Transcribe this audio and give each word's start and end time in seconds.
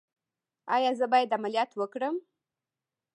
ایا 0.75 0.91
زه 0.99 1.05
باید 1.11 1.35
عملیات 1.37 1.71
وکړم؟ 1.75 2.15